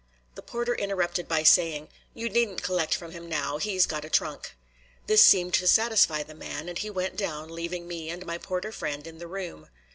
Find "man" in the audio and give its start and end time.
6.33-6.67